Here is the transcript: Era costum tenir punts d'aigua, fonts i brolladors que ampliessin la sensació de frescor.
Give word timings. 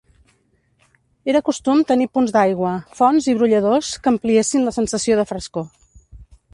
Era 1.33 1.41
costum 1.49 1.83
tenir 1.91 2.07
punts 2.19 2.33
d'aigua, 2.37 2.73
fonts 3.03 3.29
i 3.35 3.39
brolladors 3.41 3.93
que 4.03 4.15
ampliessin 4.17 4.69
la 4.71 4.77
sensació 4.83 5.21
de 5.23 5.31
frescor. 5.35 5.71